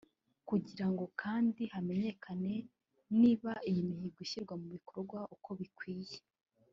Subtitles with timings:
[0.47, 2.53] Kugirango kandi hamenyekane
[3.21, 6.17] niba iyi mihigo ishyirwa mu bikorwa uko bikwiye